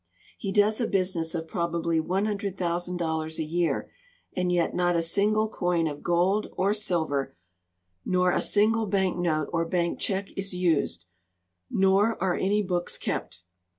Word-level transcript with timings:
He 0.39 0.51
does 0.51 0.81
a 0.81 0.87
business 0.87 1.35
of 1.35 1.47
probably 1.47 2.01
§100,000 2.01 3.37
a 3.37 3.43
year, 3.43 3.91
and 4.35 4.51
yet 4.51 4.73
not 4.73 4.95
a 4.95 5.01
single 5.03 5.47
coin 5.47 5.85
of 5.85 6.01
gold 6.01 6.49
or 6.57 6.73
silver 6.73 7.35
nor 8.03 8.31
a 8.31 8.41
single 8.41 8.87
bank 8.87 9.19
note 9.19 9.51
or 9.53 9.63
bank 9.63 9.99
check 9.99 10.31
is 10.35 10.55
used, 10.55 11.05
nor 11.69 12.19
are 12.19 12.33
any 12.33 12.63
books 12.63 12.97
kept. 12.97 13.43